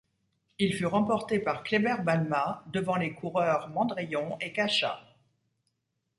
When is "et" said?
4.39-4.51